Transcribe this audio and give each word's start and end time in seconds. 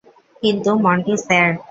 কিন্তু, 0.43 0.71
Monty 0.77 1.15
sir. 1.17 1.49